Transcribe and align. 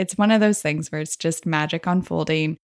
it's 0.00 0.16
one 0.16 0.30
of 0.30 0.40
those 0.40 0.62
things 0.62 0.90
where 0.90 1.02
it's 1.02 1.14
just 1.14 1.44
magic 1.44 1.86
unfolding 1.86 2.56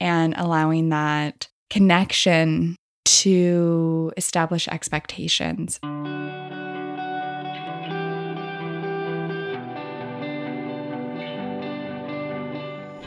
and 0.00 0.34
allowing 0.36 0.88
that 0.88 1.46
connection 1.70 2.74
to 3.04 4.12
establish 4.16 4.66
expectations. 4.66 5.78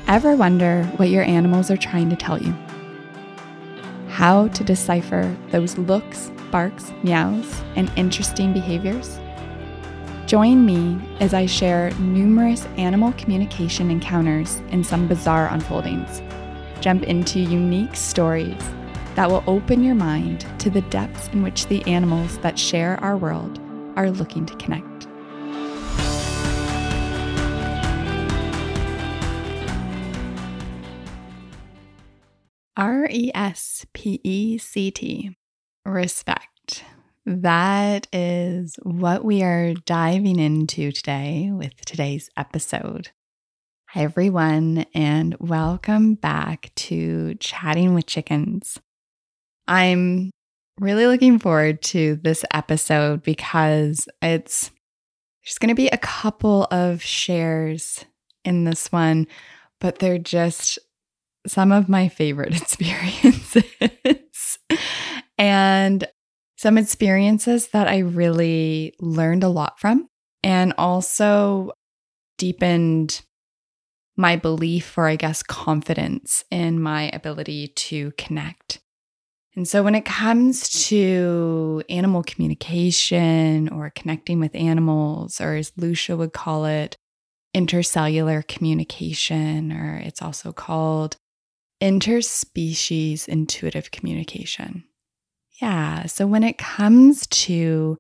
Ever 0.08 0.38
wonder 0.38 0.86
what 0.96 1.10
your 1.10 1.24
animals 1.24 1.70
are 1.70 1.76
trying 1.76 2.10
to 2.10 2.16
tell 2.16 2.42
you? 2.42 2.56
How 4.08 4.48
to 4.48 4.64
decipher 4.64 5.36
those 5.50 5.78
looks, 5.78 6.32
barks, 6.52 6.94
meows, 7.04 7.62
and 7.76 7.92
interesting 7.98 8.54
behaviors? 8.54 9.20
Join 10.34 10.66
me 10.66 11.00
as 11.20 11.36
I 11.36 11.46
share 11.46 11.92
numerous 12.00 12.66
animal 12.78 13.14
communication 13.20 13.92
encounters 13.92 14.64
and 14.70 14.84
some 14.84 15.08
bizarre 15.08 15.48
unfoldings. 15.50 16.24
Jump 16.82 17.04
into 17.04 17.40
unique 17.40 17.96
stories 17.96 18.58
that 19.14 19.30
will 19.30 19.44
open 19.46 19.84
your 19.84 19.94
mind 19.94 20.48
to 20.58 20.72
the 20.72 20.82
depths 20.82 21.28
in 21.28 21.44
which 21.44 21.68
the 21.68 21.84
animals 21.86 22.40
that 22.40 22.58
share 22.58 23.00
our 23.00 23.16
world 23.16 23.60
are 23.96 24.10
looking 24.10 24.44
to 24.48 24.56
connect. 24.56 25.06
R 32.76 33.08
E 33.12 33.30
S 33.36 33.86
P 33.94 34.20
E 34.24 34.58
C 34.58 34.90
T, 34.90 35.38
respect. 35.86 36.53
That 37.26 38.08
is 38.12 38.76
what 38.84 39.24
we 39.24 39.44
are 39.44 39.74
diving 39.74 40.40
into 40.40 40.92
today 40.92 41.52
with 41.54 41.74
today's 41.86 42.30
episode. 42.36 43.12
Hi, 43.92 44.02
everyone, 44.02 44.86
and 44.94 45.38
welcome 45.40 46.16
back 46.16 46.74
to 46.76 47.36
Chatting 47.36 47.94
with 47.94 48.08
Chickens. 48.08 48.78
I'm 49.70 50.32
really 50.82 51.08
looking 51.08 51.40
forward 51.40 51.82
to 51.84 52.18
this 52.18 52.44
episode 52.54 53.24
because 53.24 54.06
it's 54.22 54.70
there's 55.46 55.58
going 55.60 55.70
to 55.70 55.76
be 55.76 55.88
a 55.88 55.98
couple 55.98 56.66
of 56.72 57.02
shares 57.02 58.04
in 58.44 58.66
this 58.66 58.92
one, 58.92 59.28
but 59.80 60.00
they're 60.00 60.18
just 60.18 60.78
some 61.48 61.72
of 61.72 61.88
my 61.88 62.10
favorite 62.10 62.58
experiences. 62.62 63.64
and 65.38 66.06
some 66.56 66.78
experiences 66.78 67.70
that 67.70 67.88
I 67.88 68.00
really 68.00 68.94
learned 69.00 69.44
a 69.44 69.50
lot 69.50 69.80
from 69.80 70.08
and 70.44 70.74
also 70.78 71.72
deepened 72.38 73.22
my 74.16 74.36
belief 74.36 74.98
or 74.98 75.08
I 75.08 75.16
guess 75.16 75.42
confidence 75.42 76.44
in 76.52 76.82
my 76.82 77.10
ability 77.14 77.70
to 77.70 78.12
connect. 78.18 78.80
And 79.56 79.68
so 79.68 79.84
when 79.84 79.96
it 79.96 80.06
comes 80.06 80.88
to 80.88 81.84
animal 81.90 82.24
communication 82.24 83.70
or 83.70 83.92
connecting 83.92 84.40
with 84.40 84.56
animals, 84.56 85.40
or 85.40 85.56
as 85.56 85.72
Lucia 85.78 86.18
would 86.18 86.34
call 86.34 86.66
it, 86.66 86.96
intercellular 87.56 88.48
communication, 88.48 89.72
or 89.72 90.02
it's 90.04 90.24
also 90.24 90.52
called 90.52 91.18
interspecies 91.82 93.28
intuitive 93.28 93.92
communication. 93.92 94.86
Yeah. 95.62 96.06
So 96.08 96.26
when 96.28 96.44
it 96.44 96.58
comes 96.58 97.28
to 97.28 97.98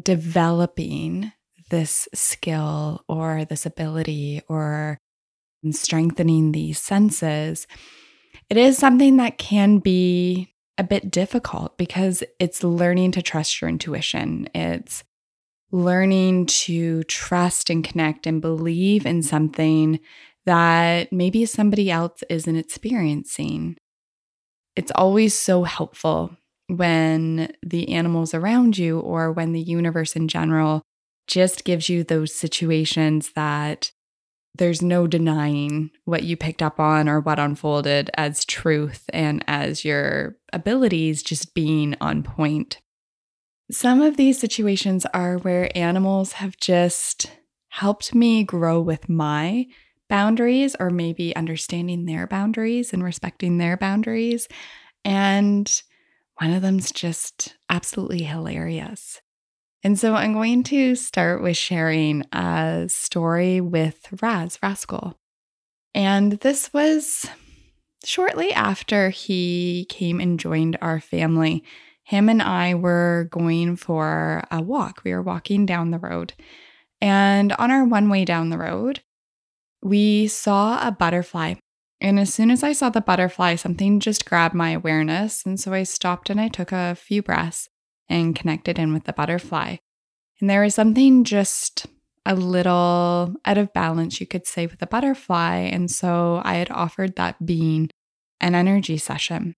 developing 0.00 1.32
this 1.70 2.08
skill 2.14 3.04
or 3.08 3.44
this 3.44 3.66
ability 3.66 4.42
or 4.48 4.98
strengthening 5.70 6.52
these 6.52 6.80
senses, 6.80 7.66
it 8.48 8.56
is 8.56 8.78
something 8.78 9.18
that 9.18 9.38
can 9.38 9.78
be 9.78 10.54
a 10.78 10.84
bit 10.84 11.10
difficult 11.10 11.76
because 11.76 12.24
it's 12.38 12.64
learning 12.64 13.12
to 13.12 13.22
trust 13.22 13.60
your 13.60 13.68
intuition. 13.68 14.48
It's 14.54 15.04
learning 15.70 16.46
to 16.46 17.04
trust 17.04 17.70
and 17.70 17.84
connect 17.84 18.26
and 18.26 18.40
believe 18.40 19.06
in 19.06 19.22
something 19.22 20.00
that 20.46 21.12
maybe 21.12 21.44
somebody 21.44 21.90
else 21.90 22.24
isn't 22.28 22.56
experiencing. 22.56 23.76
It's 24.80 24.92
always 24.94 25.34
so 25.34 25.64
helpful 25.64 26.34
when 26.68 27.52
the 27.62 27.90
animals 27.90 28.32
around 28.32 28.78
you 28.78 28.98
or 28.98 29.30
when 29.30 29.52
the 29.52 29.60
universe 29.60 30.16
in 30.16 30.26
general 30.26 30.80
just 31.26 31.64
gives 31.64 31.90
you 31.90 32.02
those 32.02 32.34
situations 32.34 33.32
that 33.32 33.92
there's 34.54 34.80
no 34.80 35.06
denying 35.06 35.90
what 36.06 36.22
you 36.22 36.34
picked 36.34 36.62
up 36.62 36.80
on 36.80 37.10
or 37.10 37.20
what 37.20 37.38
unfolded 37.38 38.08
as 38.14 38.46
truth 38.46 39.04
and 39.12 39.44
as 39.46 39.84
your 39.84 40.36
abilities 40.50 41.22
just 41.22 41.52
being 41.52 41.94
on 42.00 42.22
point. 42.22 42.78
Some 43.70 44.00
of 44.00 44.16
these 44.16 44.40
situations 44.40 45.04
are 45.12 45.36
where 45.36 45.70
animals 45.76 46.32
have 46.32 46.56
just 46.56 47.30
helped 47.68 48.14
me 48.14 48.44
grow 48.44 48.80
with 48.80 49.10
my 49.10 49.66
boundaries 50.10 50.76
or 50.78 50.90
maybe 50.90 51.34
understanding 51.34 52.04
their 52.04 52.26
boundaries 52.26 52.92
and 52.92 53.02
respecting 53.02 53.56
their 53.56 53.78
boundaries. 53.78 54.46
And 55.04 55.82
one 56.36 56.52
of 56.52 56.60
them's 56.60 56.92
just 56.92 57.56
absolutely 57.70 58.24
hilarious. 58.24 59.22
And 59.82 59.98
so 59.98 60.14
I'm 60.14 60.34
going 60.34 60.62
to 60.64 60.94
start 60.94 61.42
with 61.42 61.56
sharing 61.56 62.22
a 62.32 62.86
story 62.88 63.62
with 63.62 64.08
Raz 64.20 64.58
Rascal. 64.62 65.18
And 65.94 66.32
this 66.32 66.72
was 66.72 67.26
shortly 68.04 68.52
after 68.52 69.10
he 69.10 69.86
came 69.88 70.20
and 70.20 70.38
joined 70.38 70.76
our 70.82 71.00
family. 71.00 71.64
Him 72.04 72.28
and 72.28 72.42
I 72.42 72.74
were 72.74 73.28
going 73.30 73.76
for 73.76 74.44
a 74.50 74.60
walk. 74.60 75.02
We 75.04 75.14
were 75.14 75.22
walking 75.22 75.64
down 75.64 75.90
the 75.90 75.98
road. 75.98 76.34
And 77.00 77.52
on 77.54 77.70
our 77.70 77.84
one 77.84 78.10
way 78.10 78.24
down 78.24 78.50
the 78.50 78.58
road, 78.58 79.00
we 79.82 80.26
saw 80.28 80.86
a 80.86 80.92
butterfly 80.92 81.54
and 82.00 82.18
as 82.18 82.32
soon 82.32 82.50
as 82.50 82.62
I 82.62 82.72
saw 82.72 82.88
the 82.88 83.00
butterfly, 83.00 83.56
something 83.56 84.00
just 84.00 84.24
grabbed 84.24 84.54
my 84.54 84.70
awareness. 84.70 85.44
And 85.44 85.60
so 85.60 85.72
I 85.72 85.82
stopped 85.82 86.30
and 86.30 86.40
I 86.40 86.48
took 86.48 86.72
a 86.72 86.94
few 86.94 87.22
breaths 87.22 87.68
and 88.08 88.34
connected 88.34 88.78
in 88.78 88.92
with 88.92 89.04
the 89.04 89.12
butterfly. 89.12 89.76
And 90.40 90.48
there 90.48 90.62
was 90.62 90.74
something 90.74 91.24
just 91.24 91.86
a 92.24 92.34
little 92.34 93.34
out 93.44 93.58
of 93.58 93.72
balance, 93.74 94.20
you 94.20 94.26
could 94.26 94.46
say, 94.46 94.66
with 94.66 94.78
the 94.78 94.86
butterfly. 94.86 95.56
And 95.56 95.90
so 95.90 96.40
I 96.42 96.54
had 96.54 96.70
offered 96.70 97.16
that 97.16 97.44
being 97.44 97.90
an 98.40 98.54
energy 98.54 98.96
session. 98.96 99.54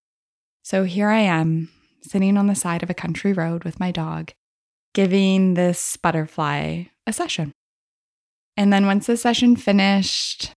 So 0.64 0.84
here 0.84 1.08
I 1.08 1.20
am, 1.20 1.70
sitting 2.02 2.36
on 2.36 2.48
the 2.48 2.54
side 2.56 2.82
of 2.82 2.90
a 2.90 2.94
country 2.94 3.32
road 3.32 3.62
with 3.62 3.78
my 3.78 3.92
dog, 3.92 4.32
giving 4.94 5.54
this 5.54 5.96
butterfly 5.96 6.84
a 7.06 7.12
session. 7.12 7.52
And 8.56 8.72
then 8.72 8.86
once 8.86 9.06
the 9.06 9.16
session 9.16 9.56
finished, 9.56 10.54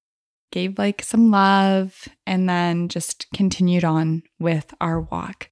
gave 0.52 0.78
like 0.78 1.02
some 1.02 1.32
love, 1.32 2.08
and 2.26 2.48
then 2.50 2.90
just 2.90 3.28
continued 3.34 3.84
on 3.84 4.24
with 4.40 4.74
our 4.82 5.02
walk. 5.02 5.50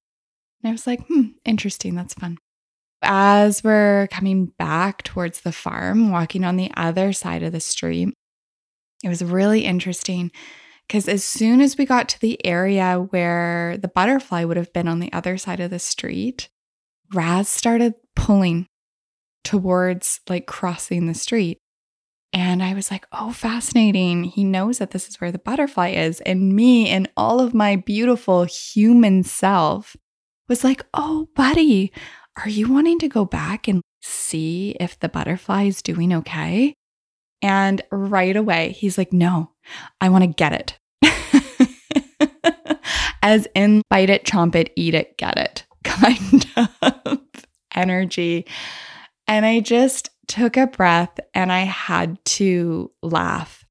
And 0.62 0.70
I 0.70 0.72
was 0.72 0.88
like, 0.88 1.06
hmm, 1.08 1.30
interesting. 1.46 1.96
That's 1.96 2.14
fun. 2.14 2.38
As 3.02 3.64
we're 3.64 4.08
coming 4.08 4.48
back 4.58 5.04
towards 5.04 5.42
the 5.42 5.52
farm, 5.52 6.10
walking 6.12 6.46
on 6.46 6.56
the 6.56 6.72
other 6.78 7.12
side 7.12 7.44
of 7.44 7.52
the 7.52 7.60
street, 7.60 8.14
it 9.04 9.10
was 9.10 9.24
really 9.24 9.66
interesting 9.66 10.32
because 10.88 11.08
as 11.08 11.24
soon 11.24 11.60
as 11.60 11.78
we 11.78 11.86
got 11.86 12.08
to 12.10 12.22
the 12.22 12.44
area 12.46 12.96
where 13.10 13.78
the 13.78 13.88
butterfly 13.88 14.44
would 14.44 14.58
have 14.58 14.72
been 14.74 14.88
on 14.88 15.00
the 15.00 15.12
other 15.12 15.38
side 15.38 15.60
of 15.60 15.70
the 15.70 15.80
street, 15.80 16.50
Raz 17.14 17.50
started 17.50 17.94
pulling 18.16 18.68
towards 19.44 20.22
like 20.30 20.46
crossing 20.46 21.08
the 21.08 21.14
street. 21.14 21.60
And 22.34 22.64
I 22.64 22.74
was 22.74 22.90
like, 22.90 23.06
oh, 23.12 23.32
fascinating. 23.32 24.24
He 24.24 24.44
knows 24.44 24.80
that 24.80 24.90
this 24.90 25.08
is 25.08 25.22
where 25.22 25.32
the 25.32 25.38
butterfly 25.38 25.90
is. 25.90 26.20
And 26.22 26.56
me 26.56 26.90
and 26.90 27.08
all 27.16 27.40
of 27.40 27.54
my 27.54 27.76
beautiful 27.76 28.46
human 28.46 29.24
self 29.24 29.96
was 30.50 30.64
like, 30.64 30.84
oh, 30.96 31.30
buddy, 31.36 31.94
are 32.44 32.50
you 32.50 32.74
wanting 32.74 32.98
to 33.00 33.08
go 33.08 33.24
back 33.24 33.68
and 33.68 33.84
see 34.02 34.76
if 34.80 35.00
the 35.00 35.10
butterfly 35.10 35.66
is 35.66 35.84
doing 35.84 36.12
okay? 36.12 36.74
And 37.44 37.84
right 37.92 38.36
away, 38.36 38.72
he's 38.72 38.98
like, 38.98 39.14
no, 39.14 39.52
I 40.02 40.10
want 40.10 40.24
to 40.24 40.28
get 40.28 40.78
it. 41.04 42.40
As 43.22 43.48
in, 43.54 43.84
bite 43.92 44.10
it, 44.10 44.26
chomp 44.26 44.56
it, 44.56 44.74
eat 44.76 44.96
it, 44.96 45.18
get 45.18 45.38
it 45.38 45.66
kind 45.84 46.46
of 46.58 47.20
energy. 47.76 48.48
And 49.28 49.46
I 49.46 49.60
just 49.60 50.10
took 50.28 50.58
a 50.58 50.68
breath 50.68 51.20
and 51.34 51.52
I 51.52 51.62
had 51.62 52.24
to 52.26 52.92
laugh 53.02 53.66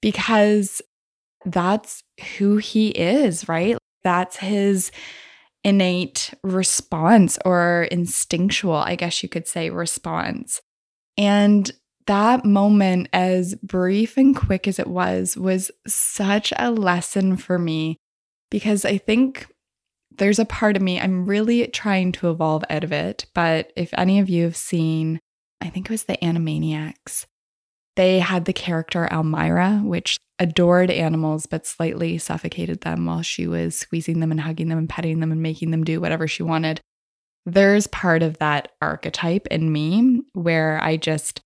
because 0.00 0.82
that's 1.44 2.02
who 2.38 2.56
he 2.56 2.88
is, 2.88 3.48
right? 3.48 3.76
That's 4.02 4.36
his 4.36 4.90
innate 5.62 6.32
response 6.42 7.38
or 7.44 7.88
instinctual, 7.90 8.76
I 8.76 8.96
guess 8.96 9.22
you 9.22 9.28
could 9.28 9.46
say, 9.46 9.70
response. 9.70 10.60
And 11.18 11.70
that 12.06 12.44
moment, 12.44 13.08
as 13.12 13.54
brief 13.56 14.16
and 14.16 14.34
quick 14.34 14.66
as 14.66 14.78
it 14.78 14.86
was, 14.86 15.36
was 15.36 15.70
such 15.86 16.52
a 16.58 16.70
lesson 16.70 17.36
for 17.36 17.58
me 17.58 17.98
because 18.50 18.84
I 18.84 18.98
think 18.98 19.46
there's 20.16 20.38
a 20.38 20.44
part 20.44 20.76
of 20.76 20.82
me, 20.82 20.98
I'm 20.98 21.24
really 21.24 21.66
trying 21.68 22.12
to 22.12 22.30
evolve 22.30 22.64
out 22.68 22.84
of 22.84 22.92
it. 22.92 23.26
But 23.34 23.72
if 23.76 23.90
any 23.96 24.18
of 24.18 24.28
you 24.28 24.44
have 24.44 24.56
seen, 24.56 25.20
I 25.60 25.68
think 25.68 25.86
it 25.86 25.90
was 25.90 26.04
the 26.04 26.16
Animaniacs, 26.16 27.26
they 27.96 28.18
had 28.20 28.44
the 28.44 28.52
character 28.52 29.08
Elmyra, 29.10 29.84
which 29.84 30.18
adored 30.38 30.90
animals 30.90 31.46
but 31.46 31.66
slightly 31.66 32.16
suffocated 32.18 32.80
them 32.80 33.04
while 33.04 33.22
she 33.22 33.46
was 33.46 33.76
squeezing 33.76 34.20
them 34.20 34.30
and 34.30 34.40
hugging 34.40 34.68
them 34.68 34.78
and 34.78 34.88
petting 34.88 35.20
them 35.20 35.32
and 35.32 35.42
making 35.42 35.70
them 35.70 35.84
do 35.84 36.00
whatever 36.00 36.26
she 36.26 36.42
wanted. 36.42 36.80
There's 37.44 37.86
part 37.86 38.22
of 38.22 38.38
that 38.38 38.72
archetype 38.80 39.46
in 39.48 39.70
me 39.72 40.22
where 40.32 40.82
I 40.82 40.96
just 40.96 41.40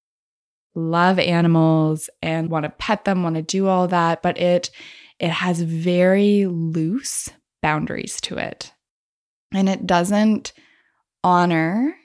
love 0.75 1.19
animals 1.19 2.11
and 2.23 2.51
want 2.51 2.65
to 2.65 2.71
pet 2.71 3.05
them, 3.05 3.23
want 3.23 3.37
to 3.37 3.43
do 3.43 3.67
all 3.67 3.89
that, 3.89 4.23
but 4.23 4.39
it 4.39 4.71
it 5.19 5.31
has 5.31 5.61
very 5.61 6.47
loose 6.47 7.31
boundaries 7.63 8.21
to 8.23 8.37
it. 8.37 8.73
And 9.53 9.69
it 9.69 9.87
doesn't 9.87 10.53
honor 11.23 11.97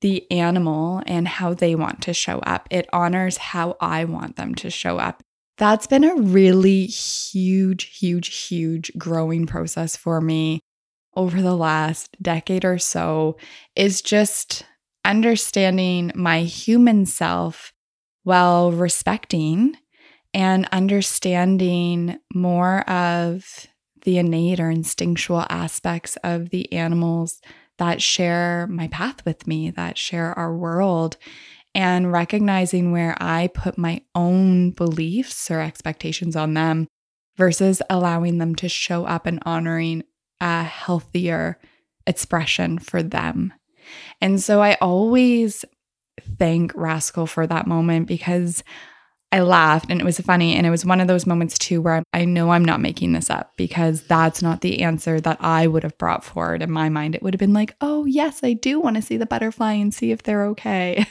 the 0.00 0.30
animal 0.30 1.02
and 1.06 1.26
how 1.26 1.54
they 1.54 1.74
want 1.74 2.02
to 2.02 2.14
show 2.14 2.38
up. 2.40 2.68
It 2.70 2.88
honors 2.92 3.36
how 3.36 3.76
I 3.80 4.04
want 4.04 4.36
them 4.36 4.54
to 4.56 4.70
show 4.70 4.98
up. 4.98 5.22
That's 5.56 5.88
been 5.88 6.04
a 6.04 6.14
really 6.14 6.86
huge, 6.86 7.98
huge, 7.98 8.46
huge 8.46 8.92
growing 8.96 9.46
process 9.46 9.96
for 9.96 10.20
me 10.20 10.60
over 11.16 11.42
the 11.42 11.56
last 11.56 12.16
decade 12.22 12.64
or 12.64 12.78
so 12.78 13.36
is 13.74 14.00
just 14.00 14.64
understanding 15.04 16.12
my 16.14 16.42
human 16.42 17.06
self 17.06 17.72
while 18.22 18.70
respecting 18.70 19.74
and 20.32 20.68
understanding 20.70 22.18
more 22.32 22.88
of 22.88 23.66
the 24.02 24.18
innate 24.18 24.60
or 24.60 24.70
instinctual 24.70 25.44
aspects 25.48 26.16
of 26.22 26.50
the 26.50 26.72
animals 26.72 27.40
that 27.78 28.02
share 28.02 28.66
my 28.68 28.88
path 28.88 29.24
with 29.24 29.46
me, 29.46 29.70
that 29.70 29.96
share 29.96 30.36
our 30.38 30.54
world, 30.54 31.16
and 31.74 32.12
recognizing 32.12 32.92
where 32.92 33.16
I 33.20 33.48
put 33.48 33.78
my 33.78 34.02
own 34.14 34.72
beliefs 34.72 35.50
or 35.50 35.60
expectations 35.60 36.36
on 36.36 36.54
them 36.54 36.88
versus 37.36 37.80
allowing 37.88 38.38
them 38.38 38.54
to 38.56 38.68
show 38.68 39.04
up 39.04 39.26
and 39.26 39.40
honoring 39.44 40.02
a 40.40 40.64
healthier 40.64 41.58
expression 42.06 42.78
for 42.78 43.02
them. 43.02 43.52
And 44.20 44.40
so 44.40 44.60
I 44.60 44.74
always 44.80 45.64
thank 46.38 46.72
Rascal 46.74 47.26
for 47.26 47.46
that 47.46 47.66
moment 47.66 48.08
because 48.08 48.64
I 49.30 49.40
laughed 49.40 49.90
and 49.90 50.00
it 50.00 50.04
was 50.04 50.18
funny. 50.20 50.54
And 50.54 50.66
it 50.66 50.70
was 50.70 50.86
one 50.86 51.00
of 51.00 51.08
those 51.08 51.26
moments 51.26 51.58
too 51.58 51.82
where 51.82 52.02
I 52.14 52.24
know 52.24 52.50
I'm 52.50 52.64
not 52.64 52.80
making 52.80 53.12
this 53.12 53.28
up 53.28 53.52
because 53.56 54.02
that's 54.02 54.40
not 54.40 54.62
the 54.62 54.82
answer 54.82 55.20
that 55.20 55.36
I 55.40 55.66
would 55.66 55.82
have 55.82 55.98
brought 55.98 56.24
forward 56.24 56.62
in 56.62 56.70
my 56.70 56.88
mind. 56.88 57.14
It 57.14 57.22
would 57.22 57.34
have 57.34 57.38
been 57.38 57.52
like, 57.52 57.76
oh, 57.80 58.06
yes, 58.06 58.40
I 58.42 58.54
do 58.54 58.80
want 58.80 58.96
to 58.96 59.02
see 59.02 59.18
the 59.18 59.26
butterfly 59.26 59.74
and 59.74 59.92
see 59.92 60.12
if 60.12 60.22
they're 60.22 60.46
okay. 60.46 61.06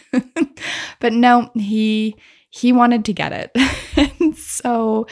but 1.00 1.14
no, 1.14 1.52
he 1.54 2.16
he 2.50 2.72
wanted 2.72 3.06
to 3.06 3.14
get 3.14 3.34
it. 3.34 4.20
and 4.20 4.36
so 4.38 5.06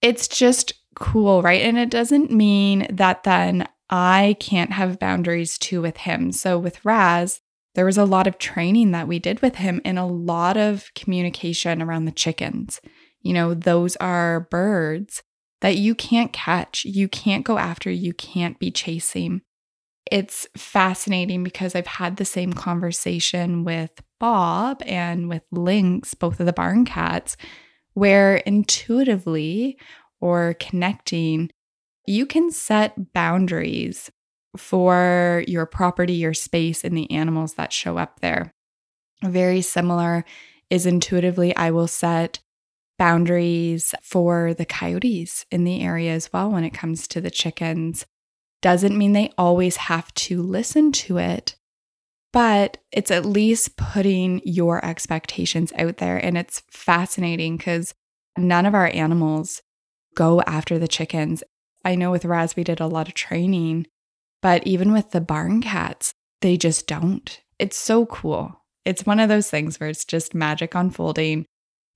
it's 0.00 0.28
just 0.28 0.74
cool, 0.94 1.42
right? 1.42 1.62
And 1.62 1.76
it 1.76 1.90
doesn't 1.90 2.30
mean 2.30 2.86
that 2.90 3.24
then 3.24 3.66
I 3.90 4.36
can't 4.40 4.72
have 4.72 4.98
boundaries 4.98 5.58
too 5.58 5.82
with 5.82 5.96
him. 5.96 6.32
So 6.32 6.58
with 6.58 6.84
Raz, 6.84 7.40
there 7.76 7.84
was 7.84 7.98
a 7.98 8.06
lot 8.06 8.26
of 8.26 8.38
training 8.38 8.92
that 8.92 9.06
we 9.06 9.18
did 9.18 9.42
with 9.42 9.56
him 9.56 9.82
and 9.84 9.98
a 9.98 10.04
lot 10.04 10.56
of 10.56 10.90
communication 10.94 11.82
around 11.82 12.06
the 12.06 12.10
chickens. 12.10 12.80
You 13.20 13.34
know, 13.34 13.52
those 13.52 13.96
are 13.96 14.48
birds 14.50 15.22
that 15.60 15.76
you 15.76 15.94
can't 15.94 16.32
catch, 16.32 16.86
you 16.86 17.06
can't 17.06 17.44
go 17.44 17.58
after, 17.58 17.90
you 17.90 18.14
can't 18.14 18.58
be 18.58 18.70
chasing. 18.70 19.42
It's 20.10 20.48
fascinating 20.56 21.44
because 21.44 21.74
I've 21.74 21.86
had 21.86 22.16
the 22.16 22.24
same 22.24 22.54
conversation 22.54 23.62
with 23.62 23.90
Bob 24.18 24.82
and 24.86 25.28
with 25.28 25.42
Lynx, 25.52 26.14
both 26.14 26.40
of 26.40 26.46
the 26.46 26.54
barn 26.54 26.86
cats, 26.86 27.36
where 27.92 28.36
intuitively 28.36 29.78
or 30.18 30.54
connecting, 30.54 31.50
you 32.06 32.24
can 32.24 32.50
set 32.50 33.12
boundaries 33.12 34.10
for 34.56 35.44
your 35.46 35.66
property, 35.66 36.14
your 36.14 36.34
space, 36.34 36.84
and 36.84 36.96
the 36.96 37.10
animals 37.10 37.54
that 37.54 37.72
show 37.72 37.98
up 37.98 38.20
there. 38.20 38.52
Very 39.22 39.62
similar 39.62 40.24
is 40.70 40.86
intuitively, 40.86 41.54
I 41.56 41.70
will 41.70 41.88
set 41.88 42.40
boundaries 42.98 43.94
for 44.02 44.54
the 44.54 44.64
coyotes 44.64 45.44
in 45.50 45.64
the 45.64 45.82
area 45.82 46.12
as 46.12 46.32
well 46.32 46.50
when 46.50 46.64
it 46.64 46.74
comes 46.74 47.06
to 47.08 47.20
the 47.20 47.30
chickens. 47.30 48.06
Doesn't 48.62 48.96
mean 48.96 49.12
they 49.12 49.32
always 49.36 49.76
have 49.76 50.12
to 50.14 50.42
listen 50.42 50.92
to 50.92 51.18
it, 51.18 51.56
but 52.32 52.78
it's 52.90 53.10
at 53.10 53.26
least 53.26 53.76
putting 53.76 54.40
your 54.44 54.84
expectations 54.84 55.72
out 55.78 55.98
there. 55.98 56.16
And 56.16 56.36
it's 56.38 56.62
fascinating 56.70 57.58
because 57.58 57.94
none 58.36 58.66
of 58.66 58.74
our 58.74 58.90
animals 58.92 59.62
go 60.14 60.40
after 60.42 60.78
the 60.78 60.88
chickens. 60.88 61.42
I 61.84 61.94
know 61.94 62.10
with 62.10 62.24
Raz, 62.24 62.56
we 62.56 62.64
did 62.64 62.80
a 62.80 62.86
lot 62.86 63.08
of 63.08 63.14
training 63.14 63.86
but 64.46 64.64
even 64.64 64.92
with 64.92 65.10
the 65.10 65.20
barn 65.20 65.60
cats, 65.60 66.14
they 66.40 66.56
just 66.56 66.86
don't. 66.86 67.40
It's 67.58 67.76
so 67.76 68.06
cool. 68.06 68.62
It's 68.84 69.04
one 69.04 69.18
of 69.18 69.28
those 69.28 69.50
things 69.50 69.80
where 69.80 69.88
it's 69.88 70.04
just 70.04 70.36
magic 70.36 70.72
unfolding 70.76 71.46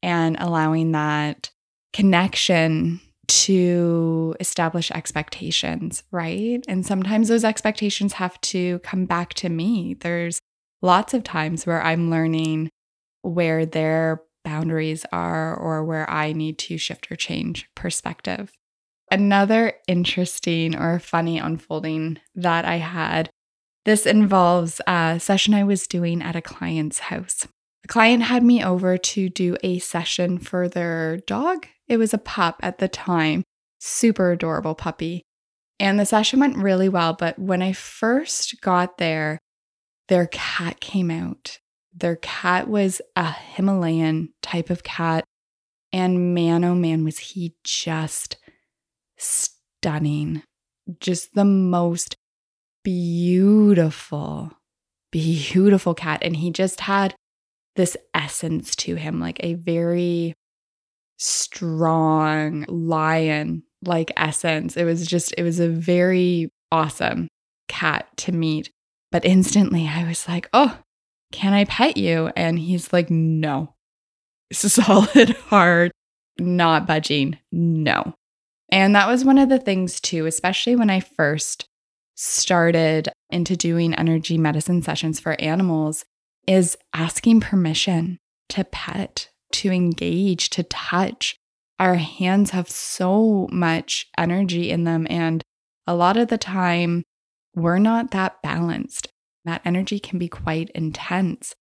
and 0.03 0.37
allowing 0.41 0.91
that 0.91 1.53
connection 1.93 3.01
to 3.29 4.35
establish 4.41 4.91
expectations, 4.91 6.03
right? 6.11 6.65
And 6.67 6.85
sometimes 6.85 7.29
those 7.29 7.45
expectations 7.45 8.15
have 8.15 8.41
to 8.41 8.81
come 8.81 9.07
back 9.07 9.33
to 9.35 9.49
me. 9.49 9.95
There's 9.95 10.41
lots 10.83 11.15
of 11.15 11.23
times 11.23 11.67
where 11.67 11.81
I'm 11.81 12.11
learning 12.11 12.69
where 13.23 13.65
their 13.65 14.23
boundaries 14.45 15.07
are 15.13 15.55
or 15.55 15.85
where 15.85 16.11
I 16.11 16.33
need 16.33 16.59
to 16.59 16.79
shift 16.79 17.13
or 17.13 17.15
change 17.15 17.69
perspective. 17.77 18.51
Another 19.11 19.75
interesting 19.89 20.77
or 20.77 20.99
funny 20.99 21.39
unfolding 21.39 22.19
that 22.35 22.65
I 22.65 22.77
had 22.77 23.31
this 23.85 24.07
involves 24.07 24.81
a 24.87 25.19
session 25.19 25.55
I 25.55 25.65
was 25.65 25.87
doing 25.87 26.23
at 26.23 26.37
a 26.37 26.43
client's 26.43 26.99
house. 26.99 27.49
The 27.83 27.89
client 27.89 28.25
had 28.25 28.43
me 28.43 28.63
over 28.63 28.99
to 28.99 29.29
do 29.29 29.57
a 29.63 29.79
session 29.79 30.39
for 30.39 30.69
their 30.69 31.17
dog. 31.19 31.67
It 31.89 31.97
was 31.97 32.13
a 32.13 32.19
pup 32.19 32.61
at 32.63 32.79
the 32.79 32.89
time, 32.89 33.43
super 33.79 34.33
adorable 34.33 34.75
puppy. 34.75 35.23
And 35.79 35.99
the 35.99 36.05
session 36.05 36.41
went 36.41 36.59
really 36.59 36.91
well. 36.91 37.15
But 37.15 37.39
when 37.39 37.63
I 37.63 37.73
first 37.73 38.61
got 38.61 38.99
there, 38.99 39.39
their 40.09 40.27
cat 40.27 40.81
came 40.81 41.11
out. 41.11 41.59
Their 41.95 42.17
cat 42.17 42.69
was 42.69 43.01
a 43.17 43.33
Himalayan 43.33 44.35
type 44.43 44.69
of 44.69 44.83
cat. 44.83 45.25
And 45.93 46.35
man, 46.35 46.65
oh 46.65 46.75
man, 46.75 47.03
was 47.03 47.19
he 47.19 47.55
just 47.65 48.37
stunning. 49.21 50.43
Just 50.99 51.35
the 51.35 51.45
most 51.45 52.17
beautiful, 52.83 54.53
beautiful 55.13 55.95
cat. 55.95 56.21
And 56.23 56.37
he 56.37 56.51
just 56.51 56.81
had 56.81 57.15
this 57.77 57.97
essence 58.15 58.75
to 58.77 58.97
him, 58.97 59.21
like 59.21 59.43
a 59.45 59.55
very 59.55 60.35
strong 61.19 62.65
lion 62.69 63.63
like 63.85 64.13
essence. 64.17 64.77
It 64.77 64.85
was 64.85 65.07
just, 65.07 65.35
it 65.39 65.43
was 65.43 65.61
a 65.61 65.69
very 65.69 66.51
awesome 66.73 67.29
cat 67.69 68.09
to 68.19 68.33
meet. 68.33 68.71
But 69.13 69.25
instantly 69.25 69.89
I 69.89 70.07
was 70.07 70.29
like, 70.29 70.49
oh, 70.53 70.79
can 71.33 71.53
I 71.53 71.65
pet 71.65 71.97
you? 71.97 72.31
And 72.37 72.59
he's 72.59 72.93
like, 72.93 73.11
no. 73.11 73.75
Solid, 74.53 75.31
hard, 75.49 75.93
not 76.39 76.87
budging. 76.87 77.39
No. 77.53 78.15
And 78.71 78.95
that 78.95 79.09
was 79.09 79.25
one 79.25 79.39
of 79.39 79.49
the 79.49 79.59
things, 79.59 80.01
too, 80.01 80.27
especially 80.27 80.77
when 80.77 80.91
I 80.91 81.01
first 81.01 81.67
started 82.15 83.09
into 83.31 83.57
doing 83.57 83.95
energy 83.95 84.39
medicine 84.39 84.83
sessions 84.83 85.19
for 85.19 85.41
animals, 85.41 86.05
is 86.47 86.77
asking 86.93 87.41
permission 87.41 88.19
to 88.51 88.65
pet, 88.65 89.29
to 89.53 89.71
engage, 89.71 90.51
to 90.51 90.63
touch. 90.63 91.37
Our 91.79 91.95
hands 91.95 92.51
have 92.51 92.69
so 92.69 93.49
much 93.51 94.07
energy 94.19 94.71
in 94.71 94.85
them. 94.85 95.07
And 95.09 95.43
a 95.87 95.95
lot 95.95 96.17
of 96.17 96.29
the 96.29 96.39
time, 96.39 97.03
we're 97.55 97.79
not 97.79 98.11
that 98.13 98.43
balanced. 98.43 99.09
That 99.45 99.63
energy 99.65 99.99
can 99.99 100.19
be 100.19 100.29
quite 100.29 100.71
intense. 100.71 101.55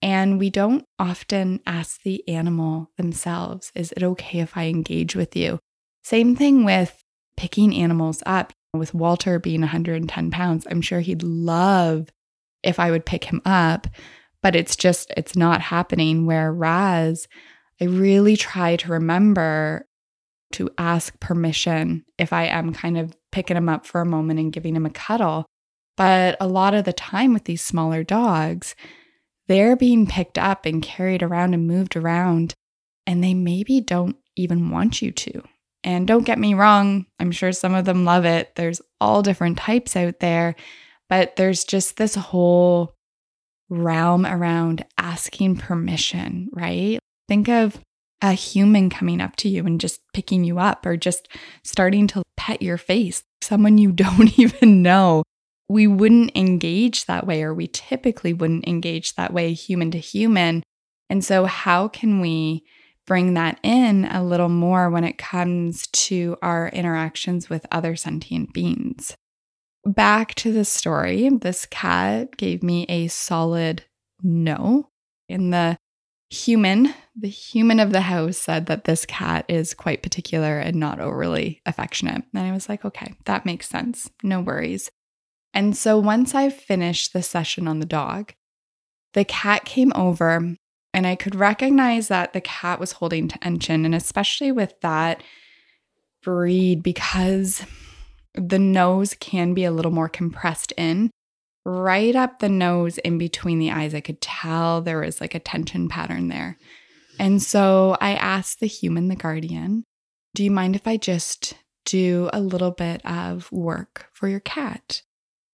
And 0.00 0.38
we 0.38 0.50
don't 0.50 0.84
often 0.98 1.60
ask 1.66 2.02
the 2.02 2.26
animal 2.28 2.90
themselves, 2.96 3.72
Is 3.74 3.92
it 3.92 4.02
okay 4.02 4.40
if 4.40 4.56
I 4.56 4.66
engage 4.66 5.16
with 5.16 5.34
you? 5.34 5.58
Same 6.04 6.36
thing 6.36 6.64
with 6.64 7.02
picking 7.36 7.74
animals 7.74 8.22
up. 8.26 8.52
With 8.72 8.92
Walter 8.92 9.38
being 9.38 9.60
110 9.60 10.30
pounds, 10.32 10.66
I'm 10.68 10.80
sure 10.80 10.98
he'd 10.98 11.22
love 11.22 12.08
if 12.64 12.80
I 12.80 12.90
would 12.90 13.06
pick 13.06 13.24
him 13.24 13.40
up. 13.44 13.86
but 14.42 14.54
it's 14.54 14.76
just, 14.76 15.10
it's 15.16 15.34
not 15.34 15.62
happening. 15.62 16.26
Whereas 16.26 17.26
I 17.80 17.84
really 17.84 18.36
try 18.36 18.76
to 18.76 18.92
remember 18.92 19.86
to 20.52 20.68
ask 20.76 21.18
permission 21.18 22.04
if 22.18 22.30
I 22.32 22.44
am 22.44 22.74
kind 22.74 22.98
of 22.98 23.16
picking 23.32 23.56
him 23.56 23.70
up 23.70 23.86
for 23.86 24.02
a 24.02 24.06
moment 24.06 24.38
and 24.38 24.52
giving 24.52 24.76
him 24.76 24.84
a 24.84 24.90
cuddle. 24.90 25.46
But 25.96 26.36
a 26.40 26.46
lot 26.46 26.74
of 26.74 26.84
the 26.84 26.92
time 26.92 27.32
with 27.32 27.44
these 27.44 27.62
smaller 27.62 28.04
dogs, 28.04 28.74
they're 29.46 29.76
being 29.76 30.06
picked 30.06 30.36
up 30.36 30.66
and 30.66 30.82
carried 30.82 31.22
around 31.22 31.54
and 31.54 31.66
moved 31.66 31.96
around, 31.96 32.52
and 33.06 33.24
they 33.24 33.32
maybe 33.32 33.80
don't 33.80 34.16
even 34.36 34.68
want 34.68 35.00
you 35.00 35.10
to. 35.10 35.42
And 35.84 36.08
don't 36.08 36.24
get 36.24 36.38
me 36.38 36.54
wrong, 36.54 37.06
I'm 37.20 37.30
sure 37.30 37.52
some 37.52 37.74
of 37.74 37.84
them 37.84 38.06
love 38.06 38.24
it. 38.24 38.54
There's 38.56 38.80
all 39.00 39.22
different 39.22 39.58
types 39.58 39.94
out 39.94 40.18
there, 40.20 40.56
but 41.10 41.36
there's 41.36 41.64
just 41.64 41.98
this 41.98 42.14
whole 42.14 42.94
realm 43.68 44.24
around 44.24 44.84
asking 44.96 45.58
permission, 45.58 46.48
right? 46.52 46.98
Think 47.28 47.48
of 47.48 47.78
a 48.22 48.32
human 48.32 48.88
coming 48.88 49.20
up 49.20 49.36
to 49.36 49.48
you 49.48 49.66
and 49.66 49.78
just 49.78 50.00
picking 50.14 50.44
you 50.44 50.58
up 50.58 50.86
or 50.86 50.96
just 50.96 51.28
starting 51.62 52.06
to 52.08 52.22
pet 52.38 52.62
your 52.62 52.78
face, 52.78 53.22
someone 53.42 53.76
you 53.76 53.92
don't 53.92 54.38
even 54.38 54.82
know. 54.82 55.22
We 55.68 55.86
wouldn't 55.86 56.32
engage 56.34 57.06
that 57.06 57.26
way, 57.26 57.42
or 57.42 57.54
we 57.54 57.68
typically 57.68 58.32
wouldn't 58.32 58.68
engage 58.68 59.14
that 59.14 59.32
way, 59.32 59.52
human 59.54 59.90
to 59.92 59.98
human. 59.98 60.62
And 61.08 61.24
so, 61.24 61.46
how 61.46 61.88
can 61.88 62.20
we 62.20 62.64
bring 63.06 63.34
that 63.34 63.58
in 63.62 64.04
a 64.06 64.24
little 64.24 64.48
more 64.48 64.90
when 64.90 65.04
it 65.04 65.18
comes 65.18 65.86
to 65.88 66.36
our 66.42 66.68
interactions 66.68 67.48
with 67.48 67.66
other 67.70 67.96
sentient 67.96 68.52
beings? 68.52 69.16
Back 69.86 70.34
to 70.36 70.52
the 70.52 70.64
story, 70.64 71.28
this 71.28 71.66
cat 71.66 72.36
gave 72.36 72.62
me 72.62 72.86
a 72.88 73.08
solid 73.08 73.84
no. 74.22 74.88
In 75.28 75.50
the 75.50 75.76
human, 76.30 76.94
the 77.14 77.28
human 77.28 77.80
of 77.80 77.92
the 77.92 78.02
house 78.02 78.38
said 78.38 78.66
that 78.66 78.84
this 78.84 79.06
cat 79.06 79.44
is 79.48 79.74
quite 79.74 80.02
particular 80.02 80.58
and 80.58 80.76
not 80.76 81.00
overly 81.00 81.60
affectionate. 81.66 82.24
And 82.34 82.46
I 82.46 82.52
was 82.52 82.68
like, 82.68 82.84
okay, 82.84 83.14
that 83.26 83.46
makes 83.46 83.68
sense. 83.68 84.10
No 84.22 84.40
worries. 84.40 84.90
And 85.52 85.76
so 85.76 85.98
once 85.98 86.34
I 86.34 86.48
finished 86.50 87.12
the 87.12 87.22
session 87.22 87.68
on 87.68 87.78
the 87.78 87.86
dog, 87.86 88.32
the 89.12 89.24
cat 89.24 89.64
came 89.64 89.92
over 89.94 90.56
and 90.94 91.06
I 91.06 91.16
could 91.16 91.34
recognize 91.34 92.08
that 92.08 92.32
the 92.32 92.40
cat 92.40 92.78
was 92.78 92.92
holding 92.92 93.28
tension. 93.28 93.84
And 93.84 93.94
especially 93.94 94.52
with 94.52 94.80
that 94.80 95.22
breed, 96.22 96.82
because 96.82 97.66
the 98.34 98.58
nose 98.58 99.14
can 99.20 99.52
be 99.52 99.64
a 99.64 99.72
little 99.72 99.90
more 99.90 100.08
compressed 100.08 100.72
in, 100.76 101.10
right 101.64 102.14
up 102.14 102.38
the 102.38 102.48
nose 102.48 102.98
in 102.98 103.18
between 103.18 103.58
the 103.58 103.72
eyes. 103.72 103.94
I 103.94 104.00
could 104.00 104.20
tell 104.20 104.80
there 104.80 105.00
was 105.00 105.20
like 105.20 105.34
a 105.34 105.40
tension 105.40 105.88
pattern 105.88 106.28
there. 106.28 106.56
And 107.18 107.42
so 107.42 107.96
I 108.00 108.14
asked 108.14 108.60
the 108.60 108.66
human, 108.66 109.08
the 109.08 109.16
guardian, 109.16 109.84
do 110.34 110.44
you 110.44 110.50
mind 110.50 110.76
if 110.76 110.86
I 110.86 110.96
just 110.96 111.54
do 111.84 112.30
a 112.32 112.40
little 112.40 112.70
bit 112.70 113.04
of 113.04 113.50
work 113.52 114.08
for 114.12 114.28
your 114.28 114.40
cat? 114.40 115.02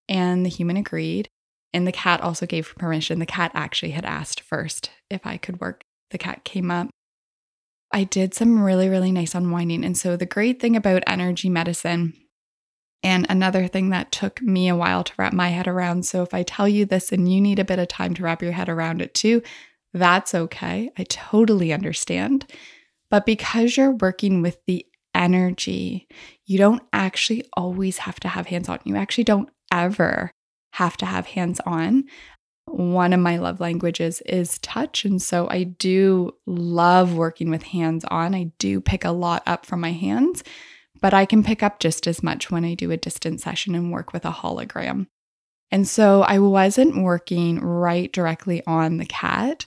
And 0.08 0.44
the 0.44 0.50
human 0.50 0.76
agreed. 0.76 1.28
And 1.72 1.86
the 1.86 1.92
cat 1.92 2.20
also 2.20 2.46
gave 2.46 2.74
permission. 2.76 3.18
The 3.18 3.26
cat 3.26 3.52
actually 3.54 3.92
had 3.92 4.04
asked 4.04 4.40
first 4.40 4.90
if 5.08 5.26
I 5.26 5.36
could 5.36 5.60
work. 5.60 5.84
The 6.10 6.18
cat 6.18 6.44
came 6.44 6.70
up. 6.70 6.88
I 7.92 8.04
did 8.04 8.34
some 8.34 8.62
really, 8.62 8.88
really 8.88 9.12
nice 9.12 9.34
unwinding. 9.34 9.84
And 9.84 9.96
so, 9.96 10.16
the 10.16 10.26
great 10.26 10.60
thing 10.60 10.76
about 10.76 11.02
energy 11.06 11.48
medicine 11.48 12.14
and 13.02 13.26
another 13.28 13.66
thing 13.66 13.90
that 13.90 14.12
took 14.12 14.42
me 14.42 14.68
a 14.68 14.76
while 14.76 15.04
to 15.04 15.12
wrap 15.18 15.32
my 15.32 15.48
head 15.48 15.66
around. 15.66 16.04
So 16.04 16.22
if 16.22 16.34
I 16.34 16.42
tell 16.42 16.68
you 16.68 16.84
this 16.84 17.12
and 17.12 17.32
you 17.32 17.40
need 17.40 17.58
a 17.58 17.64
bit 17.64 17.78
of 17.78 17.88
time 17.88 18.14
to 18.14 18.22
wrap 18.22 18.42
your 18.42 18.52
head 18.52 18.68
around 18.68 19.00
it 19.00 19.14
too, 19.14 19.42
that's 19.94 20.34
okay. 20.34 20.90
I 20.98 21.04
totally 21.04 21.72
understand. 21.72 22.46
But 23.10 23.26
because 23.26 23.76
you're 23.76 23.90
working 23.92 24.42
with 24.42 24.58
the 24.66 24.86
energy, 25.14 26.08
you 26.46 26.58
don't 26.58 26.82
actually 26.92 27.44
always 27.54 27.98
have 27.98 28.20
to 28.20 28.28
have 28.28 28.46
hands 28.46 28.68
on. 28.68 28.80
You 28.84 28.96
actually 28.96 29.24
don't 29.24 29.48
ever 29.72 30.30
have 30.72 30.96
to 30.98 31.06
have 31.06 31.26
hands 31.26 31.60
on. 31.66 32.04
One 32.66 33.12
of 33.12 33.20
my 33.20 33.38
love 33.38 33.60
languages 33.60 34.20
is 34.26 34.58
touch. 34.60 35.04
And 35.04 35.20
so 35.20 35.48
I 35.50 35.64
do 35.64 36.32
love 36.46 37.14
working 37.14 37.50
with 37.50 37.62
hands 37.62 38.04
on. 38.04 38.34
I 38.34 38.52
do 38.58 38.80
pick 38.80 39.04
a 39.04 39.10
lot 39.10 39.42
up 39.46 39.66
from 39.66 39.80
my 39.80 39.92
hands 39.92 40.44
but 41.00 41.14
I 41.14 41.24
can 41.24 41.42
pick 41.42 41.62
up 41.62 41.80
just 41.80 42.06
as 42.06 42.22
much 42.22 42.50
when 42.50 42.64
I 42.64 42.74
do 42.74 42.90
a 42.90 42.96
distance 42.96 43.42
session 43.42 43.74
and 43.74 43.92
work 43.92 44.12
with 44.12 44.24
a 44.24 44.30
hologram. 44.30 45.06
And 45.70 45.86
so 45.86 46.22
I 46.22 46.38
wasn't 46.38 47.02
working 47.02 47.60
right 47.60 48.12
directly 48.12 48.62
on 48.66 48.98
the 48.98 49.06
cat, 49.06 49.66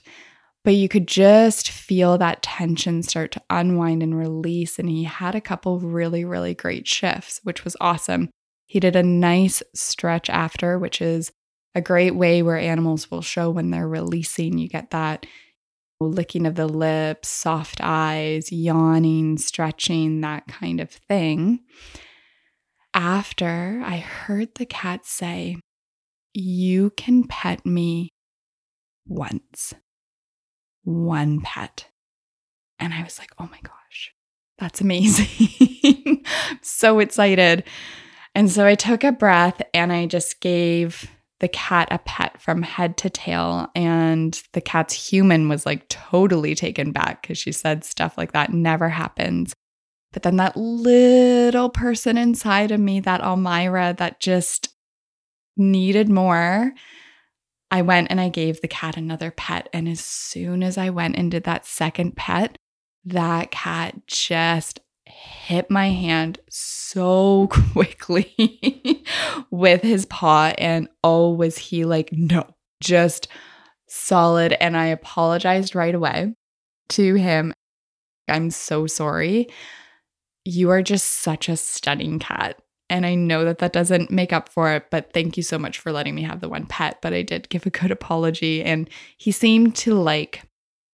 but 0.62 0.74
you 0.74 0.88
could 0.88 1.08
just 1.08 1.70
feel 1.70 2.18
that 2.18 2.42
tension 2.42 3.02
start 3.02 3.32
to 3.32 3.42
unwind 3.50 4.02
and 4.02 4.16
release. 4.16 4.78
And 4.78 4.88
he 4.88 5.04
had 5.04 5.34
a 5.34 5.40
couple 5.40 5.80
really, 5.80 6.24
really 6.24 6.54
great 6.54 6.86
shifts, 6.86 7.40
which 7.42 7.64
was 7.64 7.76
awesome. 7.80 8.30
He 8.74 8.80
did 8.80 8.96
a 8.96 9.04
nice 9.04 9.62
stretch 9.72 10.28
after, 10.28 10.80
which 10.80 11.00
is 11.00 11.30
a 11.76 11.80
great 11.80 12.16
way 12.16 12.42
where 12.42 12.58
animals 12.58 13.08
will 13.08 13.22
show 13.22 13.48
when 13.48 13.70
they're 13.70 13.86
releasing. 13.86 14.58
You 14.58 14.68
get 14.68 14.90
that 14.90 15.26
licking 16.00 16.44
of 16.44 16.56
the 16.56 16.66
lips, 16.66 17.28
soft 17.28 17.78
eyes, 17.80 18.50
yawning, 18.50 19.38
stretching, 19.38 20.22
that 20.22 20.48
kind 20.48 20.80
of 20.80 20.90
thing. 20.90 21.60
After 22.92 23.80
I 23.86 23.98
heard 23.98 24.56
the 24.56 24.66
cat 24.66 25.06
say, 25.06 25.54
You 26.32 26.90
can 26.96 27.28
pet 27.28 27.64
me 27.64 28.08
once, 29.06 29.72
one 30.82 31.40
pet. 31.42 31.86
And 32.80 32.92
I 32.92 33.04
was 33.04 33.20
like, 33.20 33.30
Oh 33.38 33.48
my 33.52 33.60
gosh, 33.62 34.12
that's 34.58 34.80
amazing. 34.80 36.24
so 36.60 36.98
excited. 36.98 37.62
And 38.34 38.50
so 38.50 38.66
I 38.66 38.74
took 38.74 39.04
a 39.04 39.12
breath 39.12 39.62
and 39.72 39.92
I 39.92 40.06
just 40.06 40.40
gave 40.40 41.10
the 41.40 41.48
cat 41.48 41.88
a 41.90 41.98
pet 41.98 42.40
from 42.40 42.62
head 42.62 42.96
to 42.98 43.10
tail. 43.10 43.68
And 43.74 44.40
the 44.52 44.60
cat's 44.60 44.94
human 44.94 45.48
was 45.48 45.66
like 45.66 45.88
totally 45.88 46.54
taken 46.54 46.92
back 46.92 47.22
because 47.22 47.38
she 47.38 47.52
said 47.52 47.84
stuff 47.84 48.16
like 48.18 48.32
that 48.32 48.52
never 48.52 48.88
happens. 48.88 49.52
But 50.12 50.22
then 50.22 50.36
that 50.36 50.56
little 50.56 51.70
person 51.70 52.16
inside 52.16 52.70
of 52.70 52.80
me, 52.80 53.00
that 53.00 53.20
Elmyra 53.20 53.96
that 53.96 54.20
just 54.20 54.74
needed 55.56 56.08
more, 56.08 56.72
I 57.70 57.82
went 57.82 58.08
and 58.10 58.20
I 58.20 58.28
gave 58.28 58.60
the 58.60 58.68
cat 58.68 58.96
another 58.96 59.32
pet. 59.32 59.68
And 59.72 59.88
as 59.88 60.00
soon 60.00 60.62
as 60.62 60.78
I 60.78 60.90
went 60.90 61.16
and 61.16 61.30
did 61.30 61.44
that 61.44 61.66
second 61.66 62.16
pet, 62.16 62.56
that 63.04 63.50
cat 63.50 64.06
just 64.06 64.80
hit 65.06 65.70
my 65.70 65.90
hand 65.90 66.38
so 66.48 67.48
quickly 67.72 69.04
with 69.50 69.82
his 69.82 70.06
paw. 70.06 70.52
And 70.58 70.88
oh, 71.02 71.32
was 71.32 71.58
he 71.58 71.84
like, 71.84 72.10
no, 72.12 72.46
just 72.80 73.28
solid. 73.86 74.56
And 74.60 74.76
I 74.76 74.86
apologized 74.86 75.74
right 75.74 75.94
away 75.94 76.34
to 76.90 77.14
him. 77.14 77.52
I'm 78.28 78.50
so 78.50 78.86
sorry. 78.86 79.48
You 80.44 80.70
are 80.70 80.82
just 80.82 81.06
such 81.06 81.48
a 81.48 81.56
stunning 81.56 82.18
cat. 82.18 82.60
And 82.90 83.06
I 83.06 83.14
know 83.14 83.44
that 83.46 83.58
that 83.58 83.72
doesn't 83.72 84.10
make 84.10 84.32
up 84.32 84.48
for 84.50 84.70
it, 84.72 84.90
but 84.90 85.12
thank 85.12 85.36
you 85.36 85.42
so 85.42 85.58
much 85.58 85.78
for 85.78 85.90
letting 85.90 86.14
me 86.14 86.22
have 86.22 86.40
the 86.40 86.50
one 86.50 86.66
pet. 86.66 86.98
But 87.00 87.14
I 87.14 87.22
did 87.22 87.48
give 87.48 87.64
a 87.66 87.70
good 87.70 87.90
apology. 87.90 88.62
And 88.62 88.90
he 89.16 89.32
seemed 89.32 89.74
to 89.76 89.94
like 89.94 90.42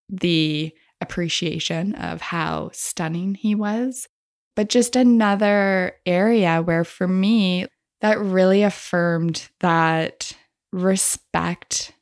the 0.08 0.72
appreciation 1.00 1.94
of 1.94 2.20
how 2.20 2.70
stunning 2.72 3.34
he 3.34 3.54
was. 3.54 4.08
But 4.56 4.68
just 4.68 4.96
another 4.96 5.92
area 6.04 6.60
where, 6.60 6.84
for 6.84 7.08
me, 7.08 7.66
that 8.00 8.18
really 8.18 8.62
affirmed 8.62 9.48
that 9.60 10.32
respect 10.72 11.92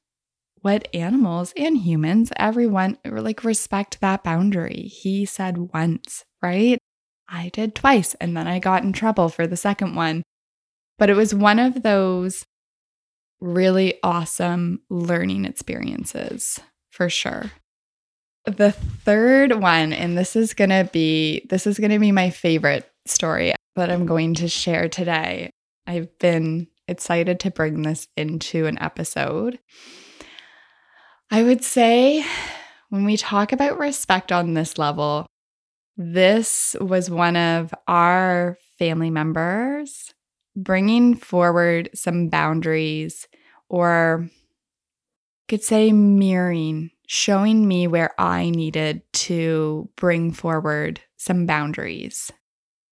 what 0.62 0.88
animals 0.94 1.52
and 1.56 1.78
humans, 1.78 2.32
everyone, 2.36 2.98
like 3.04 3.44
respect 3.44 4.00
that 4.00 4.24
boundary. 4.24 4.82
He 4.82 5.24
said 5.24 5.72
once, 5.72 6.24
right? 6.42 6.78
I 7.28 7.50
did 7.50 7.74
twice, 7.74 8.14
and 8.14 8.36
then 8.36 8.48
I 8.48 8.58
got 8.58 8.82
in 8.82 8.92
trouble 8.92 9.28
for 9.28 9.46
the 9.46 9.56
second 9.56 9.94
one. 9.94 10.22
But 10.98 11.10
it 11.10 11.16
was 11.16 11.34
one 11.34 11.58
of 11.58 11.82
those 11.82 12.44
really 13.40 13.98
awesome 14.02 14.80
learning 14.90 15.44
experiences 15.44 16.58
for 16.90 17.08
sure. 17.08 17.52
The 18.56 18.72
third 18.72 19.60
one, 19.60 19.92
and 19.92 20.16
this 20.16 20.34
is 20.34 20.54
to 20.54 20.88
be 20.90 21.46
this 21.50 21.66
is 21.66 21.76
to 21.76 21.98
be 21.98 22.12
my 22.12 22.30
favorite 22.30 22.90
story 23.04 23.52
that 23.76 23.90
I'm 23.90 24.06
going 24.06 24.34
to 24.34 24.48
share 24.48 24.88
today. 24.88 25.50
I've 25.86 26.18
been 26.18 26.68
excited 26.86 27.40
to 27.40 27.50
bring 27.50 27.82
this 27.82 28.08
into 28.16 28.64
an 28.66 28.78
episode. 28.80 29.58
I 31.30 31.42
would 31.42 31.62
say 31.62 32.24
when 32.88 33.04
we 33.04 33.18
talk 33.18 33.52
about 33.52 33.78
respect 33.78 34.32
on 34.32 34.54
this 34.54 34.78
level, 34.78 35.26
this 35.98 36.74
was 36.80 37.10
one 37.10 37.36
of 37.36 37.74
our 37.86 38.56
family 38.78 39.10
members 39.10 40.14
bringing 40.56 41.14
forward 41.14 41.90
some 41.94 42.28
boundaries 42.28 43.28
or 43.68 44.30
could 45.48 45.62
say 45.62 45.92
mirroring, 45.92 46.90
showing 47.10 47.66
me 47.66 47.86
where 47.86 48.12
I 48.20 48.50
needed 48.50 49.00
to 49.14 49.88
bring 49.96 50.30
forward 50.30 51.00
some 51.16 51.46
boundaries 51.46 52.30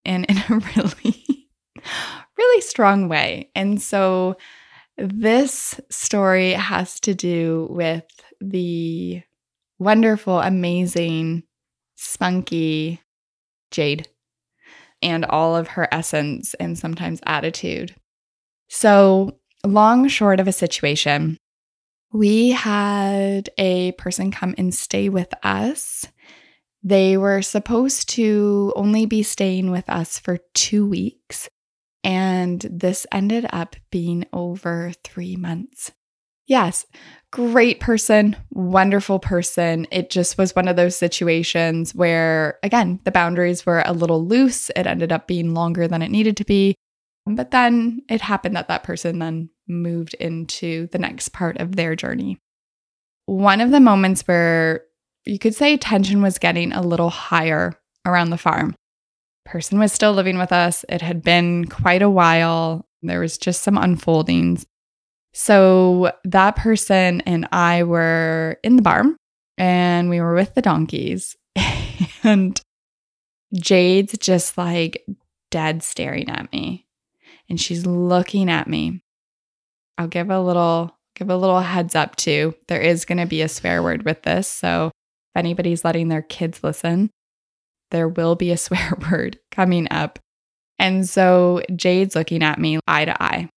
and 0.03 0.25
in 0.25 0.37
a 0.37 0.43
really, 0.75 1.47
really 2.35 2.61
strong 2.61 3.09
way. 3.09 3.51
And 3.55 3.79
so 3.79 4.35
this 4.97 5.79
story 5.91 6.53
has 6.53 6.99
to 7.01 7.13
do 7.13 7.67
with 7.69 8.05
the 8.41 9.21
wonderful, 9.77 10.39
amazing, 10.39 11.43
spunky 11.95 12.99
Jade 13.69 14.07
and 15.03 15.25
all 15.25 15.55
of 15.55 15.67
her 15.67 15.87
essence 15.91 16.55
and 16.55 16.75
sometimes 16.75 17.19
attitude. 17.27 17.93
So, 18.67 19.37
long 19.63 20.07
short 20.07 20.39
of 20.39 20.47
a 20.47 20.51
situation, 20.51 21.37
we 22.11 22.49
had 22.51 23.49
a 23.57 23.91
person 23.93 24.31
come 24.31 24.55
and 24.57 24.73
stay 24.73 25.09
with 25.09 25.33
us. 25.43 26.05
They 26.83 27.17
were 27.17 27.41
supposed 27.41 28.09
to 28.09 28.71
only 28.75 29.05
be 29.05 29.23
staying 29.23 29.71
with 29.71 29.89
us 29.89 30.19
for 30.19 30.37
two 30.53 30.87
weeks, 30.87 31.49
and 32.03 32.65
this 32.69 33.05
ended 33.11 33.45
up 33.51 33.75
being 33.91 34.25
over 34.31 34.93
three 35.03 35.35
months. 35.35 35.91
Yes, 36.45 36.85
great 37.29 37.81
person, 37.81 38.37
wonderful 38.51 39.19
person. 39.19 39.85
It 39.91 40.09
just 40.09 40.37
was 40.37 40.55
one 40.55 40.69
of 40.69 40.77
those 40.77 40.95
situations 40.95 41.93
where, 41.93 42.57
again, 42.63 43.01
the 43.03 43.11
boundaries 43.11 43.65
were 43.65 43.83
a 43.85 43.91
little 43.91 44.25
loose. 44.25 44.69
It 44.69 44.87
ended 44.87 45.11
up 45.11 45.27
being 45.27 45.53
longer 45.53 45.89
than 45.89 46.01
it 46.01 46.09
needed 46.09 46.37
to 46.37 46.45
be. 46.45 46.75
But 47.35 47.51
then 47.51 48.01
it 48.09 48.21
happened 48.21 48.55
that 48.55 48.67
that 48.67 48.83
person 48.83 49.19
then 49.19 49.49
moved 49.67 50.13
into 50.15 50.87
the 50.87 50.99
next 50.99 51.29
part 51.29 51.57
of 51.59 51.75
their 51.75 51.95
journey. 51.95 52.39
One 53.25 53.61
of 53.61 53.71
the 53.71 53.79
moments 53.79 54.21
where 54.27 54.83
you 55.25 55.39
could 55.39 55.55
say 55.55 55.77
tension 55.77 56.21
was 56.21 56.39
getting 56.39 56.71
a 56.71 56.81
little 56.81 57.09
higher 57.09 57.73
around 58.05 58.29
the 58.29 58.37
farm. 58.37 58.75
Person 59.45 59.79
was 59.79 59.91
still 59.91 60.13
living 60.13 60.37
with 60.37 60.51
us. 60.51 60.85
It 60.89 61.01
had 61.01 61.21
been 61.21 61.65
quite 61.65 62.01
a 62.01 62.09
while. 62.09 62.87
There 63.01 63.19
was 63.19 63.37
just 63.37 63.63
some 63.63 63.77
unfoldings. 63.77 64.65
So 65.33 66.11
that 66.23 66.55
person 66.55 67.21
and 67.21 67.47
I 67.51 67.83
were 67.83 68.57
in 68.63 68.75
the 68.75 68.81
barn 68.81 69.17
and 69.57 70.09
we 70.09 70.19
were 70.19 70.33
with 70.33 70.55
the 70.55 70.61
donkeys. 70.61 71.35
and 72.23 72.59
Jade's 73.53 74.17
just 74.17 74.57
like 74.57 75.05
dead 75.51 75.83
staring 75.83 76.29
at 76.29 76.51
me. 76.51 76.86
And 77.49 77.59
she's 77.59 77.85
looking 77.85 78.49
at 78.49 78.67
me. 78.67 79.01
I'll 79.97 80.07
give 80.07 80.29
a 80.29 80.39
little 80.39 80.97
give 81.15 81.29
a 81.29 81.37
little 81.37 81.61
heads 81.61 81.95
up 81.95 82.15
too. 82.15 82.53
There 82.67 82.81
is 82.81 83.05
going 83.05 83.17
to 83.17 83.25
be 83.25 83.41
a 83.41 83.49
swear 83.49 83.81
word 83.81 84.05
with 84.05 84.21
this. 84.21 84.47
So 84.47 84.87
if 84.87 85.39
anybody's 85.39 85.83
letting 85.83 86.09
their 86.09 86.21
kids 86.21 86.63
listen, 86.63 87.09
there 87.91 88.07
will 88.07 88.35
be 88.35 88.51
a 88.51 88.57
swear 88.57 88.93
word 89.11 89.39
coming 89.51 89.87
up. 89.91 90.19
And 90.79 91.09
so 91.09 91.63
Jade's 91.75 92.15
looking 92.15 92.43
at 92.43 92.59
me 92.59 92.79
eye 92.87 93.05
to 93.05 93.23
eye. 93.23 93.49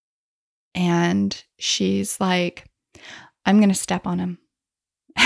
And 0.75 1.42
she's 1.59 2.18
like, 2.20 2.64
I'm 3.44 3.59
going 3.59 3.68
to 3.68 3.75
step 3.75 4.06
on 4.06 4.18
him. 4.18 4.38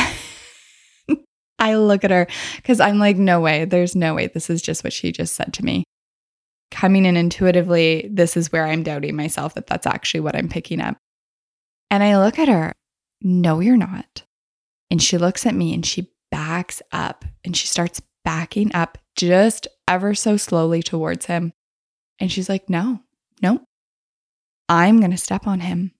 I 1.58 1.76
look 1.76 2.02
at 2.04 2.10
her 2.10 2.26
because 2.56 2.80
I'm 2.80 2.98
like, 2.98 3.16
no 3.16 3.40
way, 3.40 3.64
there's 3.64 3.94
no 3.94 4.14
way. 4.14 4.26
This 4.26 4.50
is 4.50 4.60
just 4.60 4.82
what 4.82 4.92
she 4.92 5.12
just 5.12 5.34
said 5.34 5.52
to 5.54 5.64
me. 5.64 5.84
Coming 6.74 7.06
in 7.06 7.16
intuitively, 7.16 8.10
this 8.10 8.36
is 8.36 8.50
where 8.50 8.66
I'm 8.66 8.82
doubting 8.82 9.14
myself 9.14 9.54
that 9.54 9.68
that's 9.68 9.86
actually 9.86 10.20
what 10.20 10.34
I'm 10.34 10.48
picking 10.48 10.80
up. 10.80 10.96
And 11.88 12.02
I 12.02 12.18
look 12.18 12.36
at 12.36 12.48
her, 12.48 12.72
no, 13.22 13.60
you're 13.60 13.76
not. 13.76 14.24
And 14.90 15.00
she 15.00 15.16
looks 15.16 15.46
at 15.46 15.54
me 15.54 15.72
and 15.72 15.86
she 15.86 16.10
backs 16.32 16.82
up 16.90 17.24
and 17.44 17.56
she 17.56 17.68
starts 17.68 18.02
backing 18.24 18.74
up 18.74 18.98
just 19.14 19.68
ever 19.86 20.16
so 20.16 20.36
slowly 20.36 20.82
towards 20.82 21.26
him. 21.26 21.52
And 22.18 22.30
she's 22.32 22.48
like, 22.48 22.68
no, 22.68 22.98
no, 23.40 23.60
I'm 24.68 24.98
going 24.98 25.12
to 25.12 25.16
step 25.16 25.46
on 25.46 25.60
him. 25.60 25.92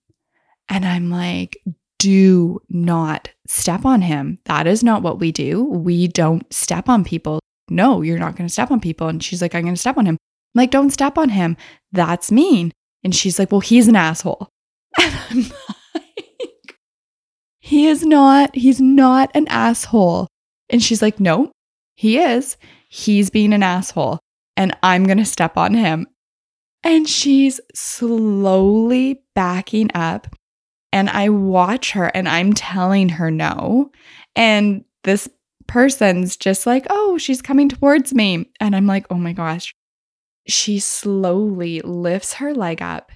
And 0.67 0.85
I'm 0.85 1.09
like, 1.09 1.57
do 1.99 2.61
not 2.67 3.29
step 3.47 3.85
on 3.85 4.01
him. 4.01 4.39
That 4.43 4.67
is 4.67 4.83
not 4.83 5.03
what 5.03 5.19
we 5.19 5.31
do. 5.31 5.63
We 5.63 6.09
don't 6.09 6.53
step 6.53 6.89
on 6.89 7.05
people. 7.05 7.39
No, 7.69 8.01
you're 8.01 8.19
not 8.19 8.35
going 8.35 8.47
to 8.47 8.53
step 8.53 8.71
on 8.71 8.81
people. 8.81 9.07
And 9.07 9.23
she's 9.23 9.41
like, 9.41 9.55
I'm 9.55 9.63
going 9.63 9.75
to 9.75 9.79
step 9.79 9.97
on 9.97 10.05
him. 10.05 10.17
I'm 10.55 10.59
like, 10.59 10.71
don't 10.71 10.91
step 10.91 11.17
on 11.17 11.29
him. 11.29 11.57
That's 11.91 12.31
mean. 12.31 12.71
And 13.03 13.13
she's 13.13 13.37
like, 13.37 13.51
well, 13.51 13.61
he's 13.61 13.87
an 13.87 13.95
asshole. 13.95 14.49
And 15.01 15.13
I'm 15.29 15.51
like, 15.93 16.77
he 17.59 17.87
is 17.87 18.05
not, 18.05 18.55
he's 18.55 18.79
not 18.79 19.29
an 19.35 19.47
asshole. 19.49 20.27
And 20.69 20.81
she's 20.81 21.01
like, 21.01 21.19
no, 21.19 21.51
he 21.95 22.17
is. 22.17 22.55
He's 22.87 23.29
being 23.29 23.51
an 23.51 23.63
asshole. 23.63 24.19
And 24.55 24.75
I'm 24.81 25.03
going 25.03 25.17
to 25.17 25.25
step 25.25 25.57
on 25.57 25.73
him. 25.73 26.07
And 26.83 27.09
she's 27.09 27.59
slowly 27.73 29.21
backing 29.33 29.89
up. 29.93 30.33
And 30.93 31.09
I 31.09 31.29
watch 31.29 31.91
her 31.91 32.05
and 32.15 32.29
I'm 32.29 32.53
telling 32.53 33.09
her 33.09 33.29
no. 33.29 33.91
And 34.35 34.85
this 35.03 35.27
person's 35.67 36.37
just 36.37 36.65
like, 36.65 36.85
oh, 36.89 37.17
she's 37.17 37.41
coming 37.41 37.67
towards 37.67 38.13
me. 38.13 38.49
And 38.61 38.75
I'm 38.75 38.87
like, 38.87 39.05
oh 39.09 39.15
my 39.15 39.33
gosh. 39.33 39.73
She 40.47 40.79
slowly 40.79 41.81
lifts 41.81 42.33
her 42.33 42.53
leg 42.53 42.81
up 42.81 43.11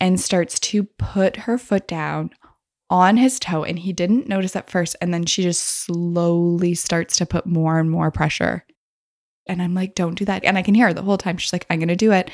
and 0.00 0.20
starts 0.20 0.58
to 0.60 0.84
put 0.84 1.36
her 1.36 1.56
foot 1.56 1.86
down 1.86 2.30
on 2.90 3.16
his 3.16 3.38
toe. 3.38 3.64
And 3.64 3.78
he 3.78 3.92
didn't 3.92 4.28
notice 4.28 4.56
at 4.56 4.70
first. 4.70 4.96
And 5.00 5.14
then 5.14 5.24
she 5.26 5.42
just 5.42 5.62
slowly 5.62 6.74
starts 6.74 7.16
to 7.18 7.26
put 7.26 7.46
more 7.46 7.78
and 7.78 7.90
more 7.90 8.10
pressure. 8.10 8.64
And 9.48 9.62
I'm 9.62 9.74
like, 9.74 9.94
don't 9.94 10.18
do 10.18 10.24
that. 10.24 10.44
And 10.44 10.58
I 10.58 10.62
can 10.62 10.74
hear 10.74 10.88
her 10.88 10.94
the 10.94 11.02
whole 11.02 11.18
time. 11.18 11.36
She's 11.36 11.52
like, 11.52 11.66
I'm 11.70 11.78
going 11.78 11.88
to 11.88 11.96
do 11.96 12.12
it. 12.12 12.30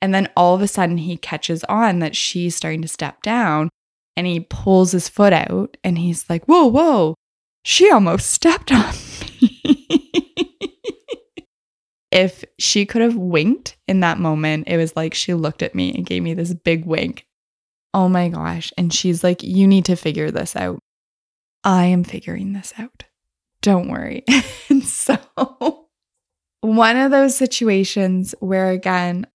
And 0.00 0.14
then 0.14 0.28
all 0.36 0.54
of 0.54 0.62
a 0.62 0.68
sudden, 0.68 0.98
he 0.98 1.16
catches 1.16 1.62
on 1.64 2.00
that 2.00 2.16
she's 2.16 2.56
starting 2.56 2.82
to 2.82 2.88
step 2.88 3.22
down 3.22 3.68
and 4.16 4.26
he 4.26 4.40
pulls 4.40 4.92
his 4.92 5.08
foot 5.08 5.32
out 5.32 5.76
and 5.84 5.98
he's 5.98 6.28
like, 6.28 6.44
Whoa, 6.46 6.66
whoa, 6.66 7.14
she 7.64 7.90
almost 7.90 8.30
stepped 8.30 8.72
on 8.72 8.94
me. 9.40 9.60
If 12.12 12.44
she 12.58 12.84
could 12.86 13.02
have 13.02 13.16
winked 13.16 13.76
in 13.88 14.00
that 14.00 14.18
moment, 14.18 14.68
it 14.68 14.76
was 14.76 14.94
like 14.94 15.14
she 15.14 15.34
looked 15.34 15.62
at 15.62 15.74
me 15.74 15.92
and 15.94 16.06
gave 16.06 16.22
me 16.22 16.34
this 16.34 16.54
big 16.54 16.84
wink. 16.84 17.26
Oh 17.94 18.08
my 18.08 18.28
gosh. 18.28 18.72
And 18.78 18.92
she's 18.92 19.24
like, 19.24 19.42
You 19.42 19.66
need 19.66 19.86
to 19.86 19.96
figure 19.96 20.30
this 20.30 20.54
out. 20.54 20.78
I 21.64 21.86
am 21.86 22.04
figuring 22.04 22.52
this 22.52 22.72
out. 22.78 23.04
Don't 23.62 23.88
worry. 23.88 24.24
and 24.68 24.84
so, 24.84 25.18
one 26.60 26.96
of 26.96 27.10
those 27.10 27.36
situations 27.36 28.34
where, 28.40 28.70
again, 28.70 29.26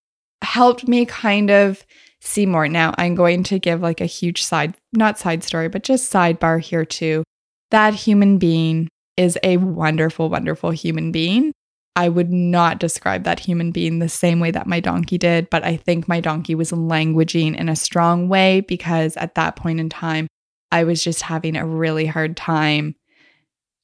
helped 0.41 0.87
me 0.87 1.05
kind 1.05 1.49
of 1.49 1.85
see 2.21 2.45
more. 2.45 2.67
Now, 2.67 2.93
I'm 2.97 3.15
going 3.15 3.43
to 3.43 3.59
give 3.59 3.81
like 3.81 4.01
a 4.01 4.05
huge 4.05 4.43
side, 4.43 4.75
not 4.93 5.17
side 5.17 5.43
story, 5.43 5.69
but 5.69 5.83
just 5.83 6.11
sidebar 6.11 6.59
here 6.59 6.85
too. 6.85 7.23
That 7.71 7.93
human 7.93 8.37
being 8.37 8.89
is 9.15 9.37
a 9.43 9.57
wonderful, 9.57 10.29
wonderful 10.29 10.71
human 10.71 11.11
being. 11.11 11.53
I 11.97 12.07
would 12.07 12.31
not 12.31 12.79
describe 12.79 13.23
that 13.23 13.39
human 13.39 13.71
being 13.71 13.99
the 13.99 14.07
same 14.07 14.39
way 14.39 14.51
that 14.51 14.67
my 14.67 14.79
donkey 14.79 15.17
did, 15.17 15.49
but 15.49 15.65
I 15.65 15.75
think 15.75 16.07
my 16.07 16.21
donkey 16.21 16.55
was 16.55 16.71
languaging 16.71 17.57
in 17.57 17.67
a 17.67 17.75
strong 17.75 18.29
way 18.29 18.61
because 18.61 19.17
at 19.17 19.35
that 19.35 19.55
point 19.55 19.79
in 19.79 19.89
time, 19.89 20.27
I 20.71 20.83
was 20.83 21.03
just 21.03 21.23
having 21.23 21.55
a 21.55 21.65
really 21.65 22.05
hard 22.05 22.37
time 22.37 22.95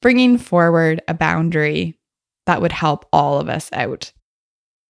bringing 0.01 0.37
forward 0.37 1.01
a 1.07 1.13
boundary 1.13 1.97
that 2.45 2.61
would 2.61 2.71
help 2.71 3.05
all 3.11 3.39
of 3.39 3.49
us 3.49 3.69
out 3.73 4.13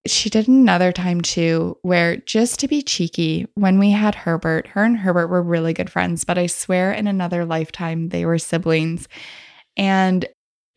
she 0.06 0.30
did 0.30 0.48
another 0.48 0.92
time 0.92 1.22
too, 1.22 1.78
where 1.82 2.18
just 2.18 2.60
to 2.60 2.68
be 2.68 2.82
cheeky, 2.82 3.48
when 3.56 3.80
we 3.80 3.92
had 3.92 4.16
Herbert, 4.16 4.68
her 4.68 4.84
and 4.84 4.98
Herbert 4.98 5.28
were 5.28 5.42
really 5.42 5.74
good 5.74 5.90
friends, 5.90 6.26
but 6.26 6.38
I 6.38 6.48
swear 6.48 6.92
in 6.92 7.08
another 7.08 7.46
lifetime 7.46 8.10
they 8.10 8.26
were 8.26 8.38
siblings. 8.38 9.08
And 9.78 10.26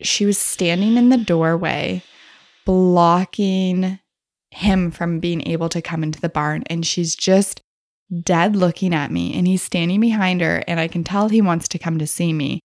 she 0.01 0.25
was 0.25 0.37
standing 0.37 0.95
in 0.95 1.09
the 1.09 1.17
doorway, 1.17 2.03
blocking 2.67 3.97
him 4.51 4.91
from 4.91 5.21
being 5.21 5.47
able 5.47 5.69
to 5.69 5.81
come 5.81 6.03
into 6.03 6.19
the 6.19 6.27
barn. 6.27 6.63
And 6.69 6.85
she's 6.85 7.15
just 7.15 7.61
dead 8.23 8.57
looking 8.57 8.93
at 8.93 9.09
me. 9.09 9.33
And 9.37 9.47
he's 9.47 9.63
standing 9.63 10.01
behind 10.01 10.41
her. 10.41 10.65
And 10.67 10.77
I 10.77 10.89
can 10.89 11.05
tell 11.05 11.29
he 11.29 11.41
wants 11.41 11.69
to 11.69 11.79
come 11.79 11.97
to 11.99 12.05
see 12.05 12.33
me. 12.33 12.59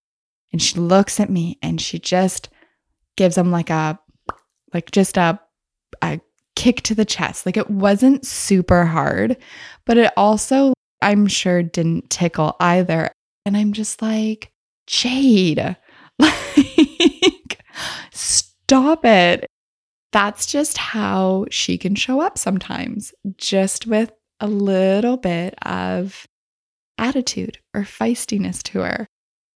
And 0.51 0.61
she 0.61 0.77
looks 0.77 1.21
at 1.21 1.29
me 1.29 1.57
and 1.63 1.79
she 1.79 1.99
just 1.99 2.49
gives 3.15 3.37
him 3.37 3.49
like 3.49 3.69
a, 3.69 3.97
like 4.73 4.91
just 4.91 5.15
a, 5.15 5.39
a 6.01 6.19
kick 6.57 6.81
to 6.83 6.95
the 6.95 7.05
chest. 7.05 7.45
Like 7.45 7.55
it 7.55 7.69
wasn't 7.69 8.25
super 8.25 8.83
hard, 8.83 9.37
but 9.85 9.97
it 9.97 10.11
also, 10.17 10.73
I'm 11.01 11.27
sure, 11.27 11.63
didn't 11.63 12.09
tickle 12.09 12.57
either. 12.59 13.09
And 13.45 13.55
I'm 13.55 13.71
just 13.71 14.01
like, 14.01 14.51
Jade, 14.85 15.77
like, 16.19 17.59
stop 18.11 19.05
it. 19.05 19.47
That's 20.13 20.45
just 20.45 20.77
how 20.77 21.47
she 21.49 21.77
can 21.77 21.95
show 21.95 22.21
up 22.21 22.37
sometimes, 22.37 23.13
just 23.35 23.87
with 23.87 24.11
a 24.39 24.47
little 24.47 25.17
bit 25.17 25.55
of 25.63 26.27
attitude 26.99 27.57
or 27.73 27.81
feistiness 27.81 28.61
to 28.63 28.81
her. 28.81 29.07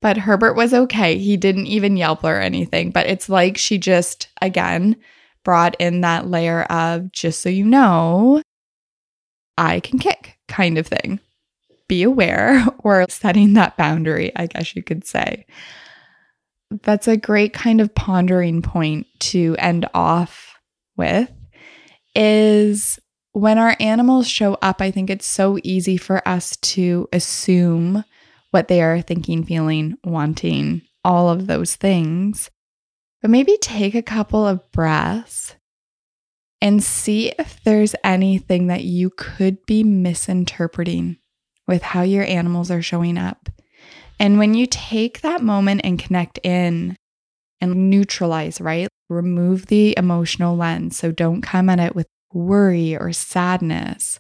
But 0.02 0.18
Herbert 0.18 0.56
was 0.56 0.74
okay. 0.74 1.20
He 1.20 1.38
didn't 1.38 1.68
even 1.68 1.96
yelp 1.96 2.24
or 2.24 2.40
anything. 2.40 2.90
But 2.90 3.06
it's 3.06 3.30
like 3.30 3.58
she 3.58 3.78
just, 3.78 4.30
again, 4.42 4.96
brought 5.44 5.76
in 5.80 6.02
that 6.02 6.28
layer 6.28 6.64
of 6.64 7.12
just 7.12 7.42
so 7.42 7.50
you 7.50 7.66
know, 7.66 8.42
I 9.60 9.80
can 9.80 10.00
kick 10.00 10.38
kind 10.48 10.80
of 10.80 10.88
thing. 10.88 11.20
Be 11.88 12.02
aware 12.02 12.66
or 12.80 13.06
setting 13.10 13.54
that 13.54 13.78
boundary, 13.78 14.32
I 14.36 14.48
guess 14.48 14.76
you 14.76 14.82
could 14.82 15.06
say. 15.06 15.46
That's 16.84 17.08
a 17.08 17.16
great 17.16 17.54
kind 17.54 17.80
of 17.80 17.94
pondering 17.96 18.62
point 18.62 19.08
to 19.20 19.56
end 19.58 19.88
off 19.94 20.47
with 20.98 21.32
is 22.16 23.00
when 23.34 23.58
our 23.58 23.76
animals 23.80 24.28
show 24.28 24.58
up, 24.62 24.82
I 24.82 24.92
think 24.92 25.10
it's 25.10 25.26
so 25.26 25.60
easy 25.64 25.98
for 25.98 26.28
us 26.28 26.58
to 26.58 27.08
assume 27.14 28.04
what 28.52 28.68
they 28.68 28.82
are 28.82 29.02
thinking, 29.02 29.46
feeling, 29.46 29.98
wanting, 30.04 30.82
all 31.04 31.30
of 31.30 31.48
those 31.48 31.76
things. 31.76 32.50
But 33.22 33.30
maybe 33.30 33.58
take 33.62 33.94
a 33.94 34.02
couple 34.02 34.46
of 34.46 34.72
breaths 34.72 35.56
and 36.62 36.84
see 36.84 37.32
if 37.38 37.64
there's 37.64 37.96
anything 38.04 38.68
that 38.68 38.84
you 38.84 39.12
could 39.12 39.64
be 39.66 39.84
misinterpreting 39.84 41.18
with 41.68 41.84
how 41.84 42.02
your 42.02 42.24
animals 42.24 42.72
are 42.72 42.82
showing 42.82 43.18
up. 43.18 43.50
And 44.20 44.40
when 44.40 44.56
you 44.56 44.66
take 44.66 45.22
that 45.22 45.44
moment 45.44 45.82
and 45.84 46.00
connect 46.00 46.40
in 46.44 46.98
and 47.62 47.90
neutralize, 47.90 48.62
right? 48.62 48.88
Remove 49.10 49.68
the 49.68 49.96
emotional 49.98 50.56
lens. 50.56 50.98
So 50.98 51.12
don't 51.12 51.42
come 51.42 51.70
at 51.70 51.80
it 51.80 51.96
with 51.96 52.08
worry 52.34 52.96
or 52.96 53.14
sadness. 53.14 54.20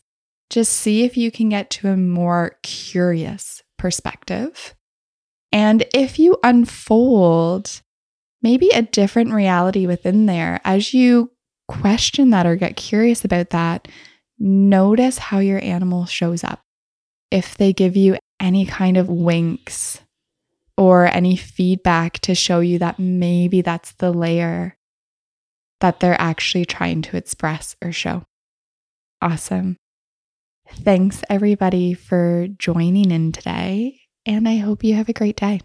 Just 0.49 0.73
see 0.73 1.03
if 1.03 1.17
you 1.17 1.29
can 1.29 1.49
get 1.49 1.69
to 1.71 1.89
a 1.89 1.97
more 1.97 2.57
curious 2.63 3.63
perspective. 3.77 4.75
And 5.51 5.85
if 5.93 6.19
you 6.19 6.37
unfold 6.43 7.81
maybe 8.41 8.69
a 8.69 8.81
different 8.81 9.33
reality 9.33 9.87
within 9.87 10.25
there 10.25 10.61
as 10.63 10.93
you 10.93 11.31
question 11.67 12.29
that 12.29 12.45
or 12.45 12.55
get 12.55 12.77
curious 12.77 13.25
about 13.25 13.49
that, 13.49 13.87
notice 14.39 15.17
how 15.17 15.39
your 15.39 15.63
animal 15.63 16.05
shows 16.05 16.43
up. 16.43 16.61
If 17.29 17.57
they 17.57 17.73
give 17.73 17.97
you 17.97 18.17
any 18.39 18.65
kind 18.65 18.97
of 18.97 19.09
winks 19.09 20.01
or 20.77 21.07
any 21.07 21.35
feedback 21.35 22.19
to 22.19 22.35
show 22.35 22.59
you 22.59 22.79
that 22.79 22.99
maybe 22.99 23.61
that's 23.61 23.93
the 23.93 24.11
layer 24.11 24.77
that 25.79 25.99
they're 25.99 26.19
actually 26.19 26.65
trying 26.65 27.01
to 27.03 27.17
express 27.17 27.75
or 27.83 27.91
show. 27.91 28.23
Awesome. 29.21 29.77
Thanks, 30.69 31.23
everybody, 31.29 31.93
for 31.93 32.47
joining 32.47 33.11
in 33.11 33.31
today, 33.31 34.01
and 34.25 34.47
I 34.47 34.57
hope 34.57 34.83
you 34.83 34.95
have 34.95 35.09
a 35.09 35.13
great 35.13 35.37
day. 35.37 35.61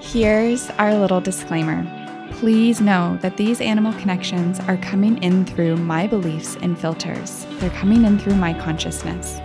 Here's 0.00 0.70
our 0.70 0.94
little 0.94 1.20
disclaimer. 1.20 1.97
Please 2.38 2.80
know 2.80 3.18
that 3.20 3.36
these 3.36 3.60
animal 3.60 3.92
connections 3.94 4.60
are 4.60 4.76
coming 4.76 5.20
in 5.24 5.44
through 5.44 5.76
my 5.76 6.06
beliefs 6.06 6.56
and 6.62 6.78
filters. 6.78 7.44
They're 7.58 7.68
coming 7.70 8.04
in 8.04 8.16
through 8.16 8.36
my 8.36 8.54
consciousness. 8.54 9.40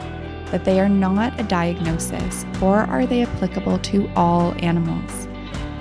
That 0.51 0.63
they 0.63 0.79
are 0.79 0.87
not 0.87 1.39
a 1.39 1.43
diagnosis, 1.43 2.45
or 2.61 2.81
are 2.81 3.07
they 3.07 3.23
applicable 3.23 3.79
to 3.79 4.07
all 4.15 4.53
animals. 4.59 5.27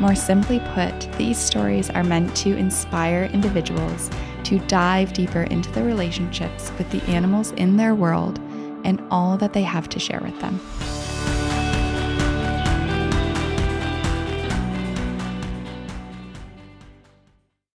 More 0.00 0.14
simply 0.14 0.58
put, 0.72 1.12
these 1.18 1.36
stories 1.36 1.90
are 1.90 2.02
meant 2.02 2.34
to 2.36 2.56
inspire 2.56 3.24
individuals 3.24 4.08
to 4.44 4.58
dive 4.60 5.12
deeper 5.12 5.42
into 5.42 5.70
the 5.72 5.84
relationships 5.84 6.72
with 6.78 6.90
the 6.90 7.02
animals 7.12 7.52
in 7.52 7.76
their 7.76 7.94
world 7.94 8.38
and 8.84 9.04
all 9.10 9.36
that 9.36 9.52
they 9.52 9.64
have 9.64 9.90
to 9.90 10.00
share 10.00 10.20
with 10.20 10.40
them. 10.40 10.58